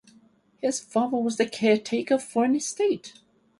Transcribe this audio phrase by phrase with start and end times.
[0.63, 3.13] His father was the caretaker for an estate.